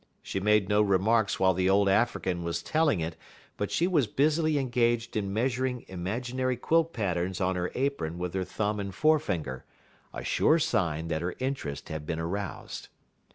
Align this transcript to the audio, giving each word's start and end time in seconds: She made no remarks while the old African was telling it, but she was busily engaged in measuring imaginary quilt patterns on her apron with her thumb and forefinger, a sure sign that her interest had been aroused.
She 0.23 0.39
made 0.39 0.67
no 0.67 0.81
remarks 0.81 1.39
while 1.39 1.53
the 1.53 1.69
old 1.69 1.87
African 1.87 2.41
was 2.43 2.63
telling 2.63 3.01
it, 3.01 3.15
but 3.55 3.69
she 3.69 3.85
was 3.85 4.07
busily 4.07 4.57
engaged 4.57 5.15
in 5.15 5.31
measuring 5.31 5.85
imaginary 5.87 6.57
quilt 6.57 6.91
patterns 6.91 7.39
on 7.39 7.55
her 7.55 7.71
apron 7.75 8.17
with 8.17 8.33
her 8.33 8.43
thumb 8.43 8.79
and 8.79 8.95
forefinger, 8.95 9.63
a 10.11 10.23
sure 10.23 10.57
sign 10.57 11.07
that 11.09 11.21
her 11.21 11.35
interest 11.37 11.89
had 11.89 12.07
been 12.07 12.19
aroused. 12.19 12.87